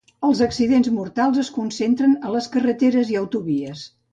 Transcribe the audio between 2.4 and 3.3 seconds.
carreteres i